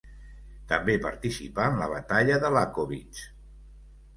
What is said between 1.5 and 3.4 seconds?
en la batalla de Lakowitz.